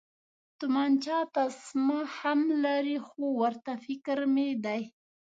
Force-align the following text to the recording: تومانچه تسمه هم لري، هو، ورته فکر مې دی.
تومانچه 0.59 1.17
تسمه 1.35 1.99
هم 2.17 2.39
لري، 2.63 2.97
هو، 3.07 3.25
ورته 3.41 3.71
فکر 3.85 4.17
مې 4.33 4.49
دی. 4.65 4.81